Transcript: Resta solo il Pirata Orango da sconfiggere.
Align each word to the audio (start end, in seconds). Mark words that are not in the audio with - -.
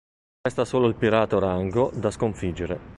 Resta 0.41 0.65
solo 0.65 0.87
il 0.87 0.95
Pirata 0.95 1.35
Orango 1.35 1.91
da 1.93 2.09
sconfiggere. 2.09 2.79